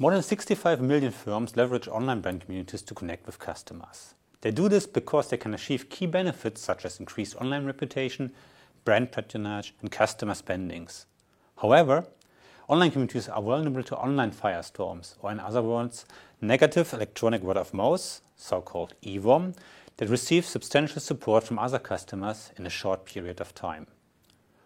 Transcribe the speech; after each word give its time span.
More 0.00 0.12
than 0.12 0.22
65 0.22 0.80
million 0.80 1.12
firms 1.12 1.58
leverage 1.58 1.86
online 1.86 2.22
brand 2.22 2.40
communities 2.40 2.80
to 2.80 2.94
connect 2.94 3.26
with 3.26 3.38
customers. 3.38 4.14
They 4.40 4.50
do 4.50 4.66
this 4.70 4.86
because 4.86 5.28
they 5.28 5.36
can 5.36 5.52
achieve 5.52 5.90
key 5.90 6.06
benefits 6.06 6.62
such 6.62 6.86
as 6.86 6.98
increased 6.98 7.36
online 7.36 7.66
reputation, 7.66 8.32
brand 8.86 9.12
patronage, 9.12 9.74
and 9.82 9.90
customer 9.90 10.32
spendings. 10.32 11.04
However, 11.60 12.06
online 12.70 12.92
communities 12.92 13.28
are 13.28 13.42
vulnerable 13.42 13.82
to 13.82 13.96
online 13.96 14.30
firestorms, 14.30 15.16
or 15.20 15.32
in 15.32 15.40
other 15.40 15.60
words, 15.60 16.06
negative 16.40 16.92
electronic 16.94 17.42
word 17.42 17.56
of 17.56 17.74
mouth, 17.74 18.20
so 18.36 18.60
called 18.60 18.94
EWOM, 19.02 19.56
that 19.96 20.08
receive 20.08 20.46
substantial 20.46 21.00
support 21.00 21.42
from 21.42 21.58
other 21.58 21.80
customers 21.80 22.52
in 22.56 22.64
a 22.64 22.70
short 22.70 23.04
period 23.04 23.40
of 23.40 23.52
time. 23.56 23.88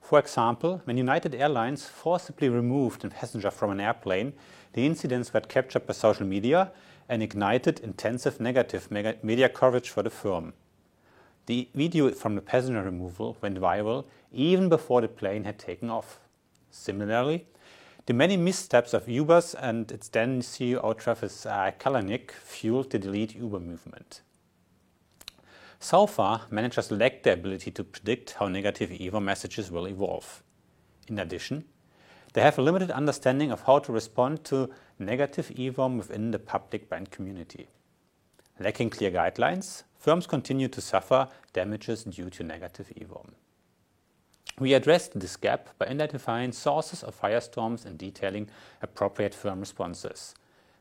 For 0.00 0.20
example, 0.20 0.80
when 0.84 0.96
United 0.96 1.34
Airlines 1.34 1.86
forcibly 1.86 2.48
removed 2.48 3.04
a 3.04 3.08
passenger 3.08 3.50
from 3.50 3.72
an 3.72 3.80
airplane, 3.80 4.32
the 4.74 4.86
incidents 4.86 5.34
were 5.34 5.40
captured 5.40 5.84
by 5.84 5.92
social 5.92 6.24
media 6.24 6.70
and 7.08 7.20
ignited 7.20 7.80
intensive 7.80 8.38
negative 8.38 8.92
media 9.24 9.48
coverage 9.48 9.90
for 9.90 10.04
the 10.04 10.10
firm. 10.10 10.52
The 11.46 11.68
video 11.74 12.12
from 12.12 12.36
the 12.36 12.42
passenger 12.42 12.84
removal 12.84 13.36
went 13.42 13.58
viral 13.58 14.04
even 14.32 14.68
before 14.68 15.00
the 15.00 15.08
plane 15.08 15.42
had 15.42 15.58
taken 15.58 15.90
off. 15.90 16.20
Similarly, 16.70 17.46
the 18.08 18.14
many 18.14 18.38
missteps 18.38 18.94
of 18.94 19.06
Uber's 19.06 19.52
and 19.52 19.92
its 19.92 20.08
then 20.08 20.40
CEO 20.40 20.96
Travis 20.96 21.44
uh, 21.44 21.72
Kalanick 21.78 22.30
fueled 22.30 22.90
the 22.90 22.98
delete 22.98 23.36
Uber 23.36 23.60
movement. 23.60 24.22
So 25.78 26.06
far, 26.06 26.46
managers 26.50 26.90
lack 26.90 27.22
the 27.22 27.34
ability 27.34 27.70
to 27.72 27.84
predict 27.84 28.36
how 28.38 28.48
negative 28.48 28.88
EWOM 28.88 29.24
messages 29.24 29.70
will 29.70 29.86
evolve. 29.86 30.42
In 31.08 31.18
addition, 31.18 31.66
they 32.32 32.40
have 32.40 32.58
a 32.58 32.62
limited 32.62 32.90
understanding 32.90 33.52
of 33.52 33.64
how 33.64 33.78
to 33.80 33.92
respond 33.92 34.42
to 34.44 34.70
negative 34.98 35.50
EWOM 35.54 35.98
within 35.98 36.30
the 36.30 36.38
public 36.38 36.88
brand 36.88 37.10
community. 37.10 37.68
Lacking 38.58 38.88
clear 38.88 39.10
guidelines, 39.10 39.82
firms 39.98 40.26
continue 40.26 40.68
to 40.68 40.80
suffer 40.80 41.28
damages 41.52 42.04
due 42.04 42.30
to 42.30 42.42
negative 42.42 42.90
EWOM. 42.96 43.32
We 44.58 44.74
addressed 44.74 45.18
this 45.18 45.36
gap 45.36 45.68
by 45.78 45.86
identifying 45.86 46.50
sources 46.50 47.04
of 47.04 47.20
firestorms 47.20 47.86
and 47.86 47.96
detailing 47.96 48.48
appropriate 48.82 49.34
firm 49.34 49.60
responses. 49.60 50.34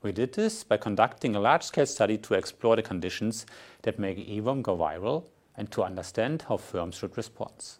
We 0.00 0.12
did 0.12 0.34
this 0.34 0.62
by 0.62 0.76
conducting 0.76 1.34
a 1.34 1.40
large-scale 1.40 1.86
study 1.86 2.18
to 2.18 2.34
explore 2.34 2.76
the 2.76 2.82
conditions 2.82 3.46
that 3.82 3.98
make 3.98 4.18
EWOM 4.28 4.62
go 4.62 4.76
viral 4.76 5.24
and 5.56 5.70
to 5.72 5.82
understand 5.82 6.44
how 6.48 6.58
firms 6.58 6.96
should 6.96 7.16
respond. 7.16 7.78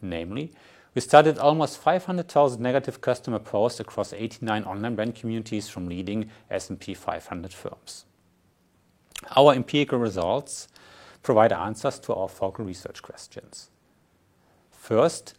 Namely, 0.00 0.52
we 0.94 1.02
studied 1.02 1.38
almost 1.38 1.78
500,000 1.78 2.60
negative 2.60 3.00
customer 3.00 3.38
posts 3.38 3.80
across 3.80 4.12
89 4.12 4.64
online 4.64 4.94
brand 4.94 5.14
communities 5.14 5.68
from 5.68 5.86
leading 5.86 6.30
S&P 6.50 6.94
500 6.94 7.52
firms. 7.52 8.06
Our 9.36 9.52
empirical 9.54 9.98
results 9.98 10.68
provide 11.22 11.52
answers 11.52 11.98
to 12.00 12.14
our 12.14 12.28
focal 12.28 12.64
research 12.64 13.02
questions. 13.02 13.70
First, 14.80 15.34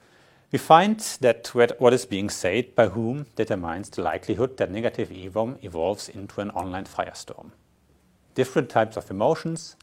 we 0.51 0.59
find 0.59 0.99
that 1.19 1.47
what 1.79 1.93
is 1.93 2.05
being 2.05 2.29
said 2.29 2.75
by 2.75 2.89
whom 2.89 3.25
determines 3.35 3.89
the 3.89 4.03
likelihood 4.03 4.55
that 4.57 4.69
negative 4.69 5.09
EWOM 5.09 5.57
evolves 5.63 6.07
into 6.07 6.41
an 6.41 6.51
online 6.51 6.85
firestorm. 6.85 7.49
Different 8.35 8.69
types 8.69 8.97
of 8.97 9.09
emotions, 9.09 9.75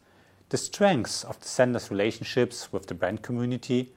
the 0.47 0.57
strengths 0.57 1.25
of 1.25 1.39
the 1.41 1.47
sender's 1.47 1.91
relationships 1.91 2.71
with 2.71 2.87
the 2.87 2.93
brand 2.93 3.21
community, 3.21 3.91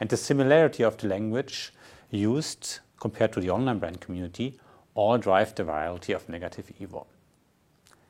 and 0.00 0.10
the 0.10 0.16
similarity 0.16 0.82
of 0.82 0.98
the 0.98 1.06
language 1.06 1.72
used 2.10 2.80
compared 2.98 3.32
to 3.34 3.40
the 3.40 3.50
online 3.50 3.78
brand 3.78 4.00
community 4.00 4.58
all 4.94 5.16
drive 5.16 5.54
the 5.54 5.62
virality 5.62 6.14
of 6.14 6.28
negative 6.28 6.72
EWOM. 6.80 7.06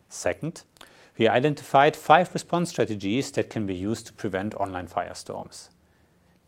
Second, 0.08 0.62
we 1.18 1.28
identified 1.28 1.94
five 1.94 2.32
response 2.32 2.70
strategies 2.70 3.30
that 3.32 3.50
can 3.50 3.66
be 3.66 3.74
used 3.74 4.06
to 4.06 4.12
prevent 4.14 4.54
online 4.54 4.88
firestorms. 4.88 5.68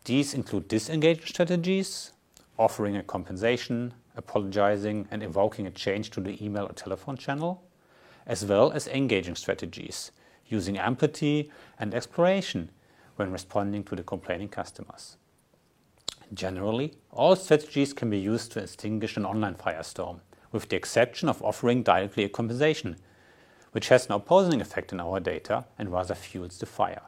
These 0.07 0.33
include 0.33 0.69
disengaging 0.69 1.25
strategies, 1.25 2.13
offering 2.57 2.95
a 2.95 3.03
compensation, 3.03 3.93
apologizing, 4.15 5.05
and 5.11 5.21
invoking 5.21 5.67
a 5.67 5.69
change 5.69 6.11
to 6.11 6.21
the 6.21 6.41
email 6.41 6.63
or 6.63 6.71
telephone 6.71 7.17
channel, 7.17 7.61
as 8.25 8.45
well 8.45 8.71
as 8.71 8.87
engaging 8.87 9.35
strategies, 9.35 10.13
using 10.45 10.77
empathy 10.79 11.51
and 11.77 11.93
exploration 11.93 12.71
when 13.17 13.33
responding 13.33 13.83
to 13.83 13.97
the 13.97 14.03
complaining 14.03 14.47
customers. 14.47 15.17
Generally, 16.33 16.93
all 17.11 17.35
strategies 17.35 17.91
can 17.91 18.09
be 18.09 18.17
used 18.17 18.53
to 18.53 18.61
extinguish 18.61 19.17
an 19.17 19.25
online 19.25 19.55
firestorm, 19.55 20.21
with 20.53 20.69
the 20.69 20.77
exception 20.77 21.27
of 21.27 21.43
offering 21.43 21.83
directly 21.83 22.23
a 22.23 22.29
compensation, 22.29 22.95
which 23.73 23.89
has 23.89 24.07
no 24.07 24.15
opposing 24.15 24.61
effect 24.61 24.93
in 24.93 25.01
our 25.01 25.19
data 25.19 25.65
and 25.77 25.91
rather 25.91 26.15
fuels 26.15 26.59
the 26.59 26.65
fire. 26.65 27.01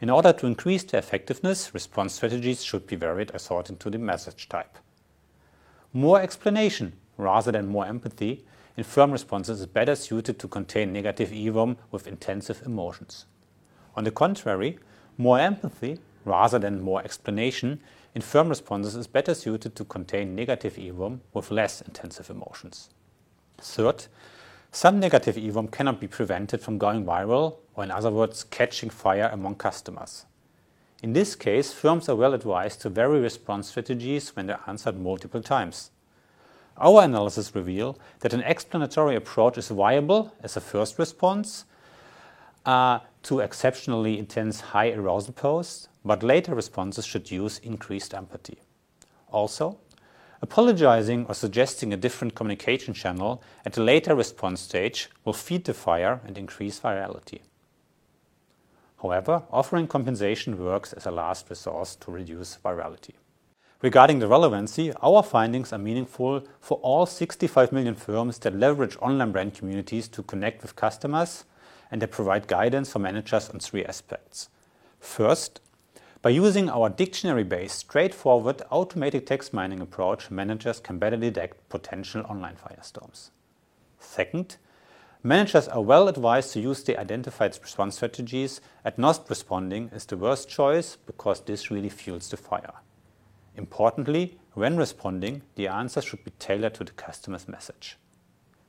In 0.00 0.08
order 0.08 0.32
to 0.32 0.46
increase 0.46 0.82
their 0.82 0.98
effectiveness, 0.98 1.74
response 1.74 2.14
strategies 2.14 2.64
should 2.64 2.86
be 2.86 2.96
varied 2.96 3.32
according 3.34 3.76
to 3.78 3.90
the 3.90 3.98
message 3.98 4.48
type. 4.48 4.78
More 5.92 6.22
explanation 6.22 6.94
rather 7.18 7.52
than 7.52 7.68
more 7.68 7.84
empathy 7.84 8.46
in 8.78 8.84
firm 8.84 9.12
responses 9.12 9.60
is 9.60 9.66
better 9.66 9.94
suited 9.94 10.38
to 10.38 10.48
contain 10.48 10.90
negative 10.90 11.30
EWOM 11.32 11.76
with 11.90 12.06
intensive 12.06 12.62
emotions. 12.64 13.26
On 13.94 14.04
the 14.04 14.10
contrary, 14.10 14.78
more 15.18 15.38
empathy 15.38 15.98
rather 16.24 16.58
than 16.58 16.80
more 16.80 17.02
explanation 17.02 17.80
in 18.14 18.22
firm 18.22 18.48
responses 18.48 18.96
is 18.96 19.06
better 19.06 19.34
suited 19.34 19.76
to 19.76 19.84
contain 19.84 20.34
negative 20.34 20.76
EWOM 20.76 21.20
with 21.34 21.50
less 21.50 21.82
intensive 21.82 22.30
emotions. 22.30 22.88
Third, 23.58 24.06
some 24.72 24.98
negative 24.98 25.36
EWOM 25.36 25.70
cannot 25.70 26.00
be 26.00 26.06
prevented 26.06 26.62
from 26.62 26.78
going 26.78 27.04
viral, 27.04 27.56
or 27.80 27.84
in 27.84 27.90
other 27.90 28.10
words, 28.10 28.44
catching 28.44 28.90
fire 28.90 29.30
among 29.32 29.54
customers. 29.54 30.26
In 31.02 31.14
this 31.14 31.34
case, 31.34 31.72
firms 31.72 32.10
are 32.10 32.14
well 32.14 32.34
advised 32.34 32.82
to 32.82 32.90
vary 32.90 33.20
response 33.20 33.68
strategies 33.68 34.36
when 34.36 34.46
they're 34.46 34.60
answered 34.66 35.00
multiple 35.00 35.40
times. 35.40 35.90
Our 36.76 37.04
analysis 37.04 37.54
reveal 37.54 37.98
that 38.18 38.34
an 38.34 38.42
explanatory 38.42 39.16
approach 39.16 39.56
is 39.56 39.68
viable 39.68 40.34
as 40.42 40.58
a 40.58 40.60
first 40.60 40.98
response 40.98 41.64
uh, 42.66 42.98
to 43.22 43.40
exceptionally 43.40 44.18
intense 44.18 44.60
high 44.60 44.90
arousal 44.92 45.32
posts, 45.32 45.88
but 46.04 46.22
later 46.22 46.54
responses 46.54 47.06
should 47.06 47.30
use 47.30 47.60
increased 47.60 48.12
empathy. 48.12 48.58
Also, 49.32 49.78
Apologizing 50.42 51.26
or 51.26 51.34
suggesting 51.34 51.92
a 51.92 51.98
different 51.98 52.34
communication 52.34 52.94
channel 52.94 53.42
at 53.66 53.76
a 53.76 53.82
later 53.82 54.14
response 54.14 54.60
stage 54.60 55.10
will 55.22 55.34
feed 55.34 55.64
the 55.64 55.74
fire 55.74 56.22
and 56.26 56.38
increase 56.38 56.80
virality. 56.80 57.40
However, 59.02 59.44
offering 59.50 59.86
compensation 59.86 60.62
works 60.62 60.92
as 60.92 61.06
a 61.06 61.10
last 61.10 61.48
resource 61.48 61.96
to 61.96 62.10
reduce 62.10 62.58
virality. 62.64 63.14
Regarding 63.82 64.18
the 64.18 64.28
relevancy, 64.28 64.92
our 65.02 65.22
findings 65.22 65.72
are 65.72 65.78
meaningful 65.78 66.42
for 66.60 66.76
all 66.82 67.06
65 67.06 67.72
million 67.72 67.94
firms 67.94 68.38
that 68.40 68.54
leverage 68.54 68.98
online 69.00 69.32
brand 69.32 69.54
communities 69.54 70.06
to 70.08 70.22
connect 70.22 70.60
with 70.60 70.76
customers 70.76 71.44
and 71.90 72.02
that 72.02 72.10
provide 72.10 72.46
guidance 72.46 72.92
for 72.92 72.98
managers 72.98 73.48
on 73.48 73.58
three 73.58 73.84
aspects. 73.86 74.50
First, 75.00 75.60
by 76.20 76.28
using 76.28 76.68
our 76.68 76.90
dictionary-based, 76.90 77.78
straightforward, 77.78 78.60
automated 78.70 79.26
text 79.26 79.54
mining 79.54 79.80
approach, 79.80 80.30
managers 80.30 80.78
can 80.78 80.98
better 80.98 81.16
detect 81.16 81.66
potential 81.70 82.22
online 82.28 82.56
firestorms. 82.56 83.30
Second, 83.98 84.58
managers 85.22 85.68
are 85.68 85.82
well 85.82 86.08
advised 86.08 86.52
to 86.52 86.60
use 86.60 86.82
the 86.82 86.98
identified 86.98 87.58
response 87.62 87.96
strategies 87.96 88.60
and 88.84 88.96
not 88.98 89.28
responding 89.28 89.90
is 89.94 90.06
the 90.06 90.16
worst 90.16 90.48
choice 90.48 90.96
because 91.06 91.40
this 91.40 91.70
really 91.70 91.88
fuels 91.88 92.28
the 92.28 92.36
fire. 92.36 92.74
Importantly, 93.56 94.38
when 94.54 94.76
responding, 94.76 95.42
the 95.56 95.68
answer 95.68 96.00
should 96.00 96.24
be 96.24 96.32
tailored 96.38 96.74
to 96.74 96.84
the 96.84 96.92
customer's 96.92 97.48
message. 97.48 97.96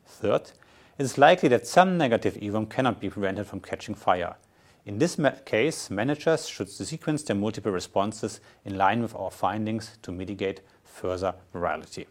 Third, 0.05 0.51
it 0.97 1.03
is 1.03 1.17
likely 1.17 1.49
that 1.49 1.67
some 1.67 1.97
negative 1.97 2.35
EWOM 2.35 2.69
cannot 2.69 2.99
be 2.99 3.09
prevented 3.09 3.47
from 3.47 3.61
catching 3.61 3.95
fire, 3.95 4.35
in 4.83 4.97
this 4.97 5.19
case, 5.45 5.91
managers 5.91 6.47
should 6.47 6.67
sequence 6.67 7.21
their 7.21 7.35
multiple 7.35 7.71
responses 7.71 8.41
in 8.65 8.77
line 8.77 9.03
with 9.03 9.13
our 9.15 9.29
findings 9.29 9.97
to 10.01 10.11
mitigate 10.11 10.61
further 10.83 11.35
virality. 11.53 12.07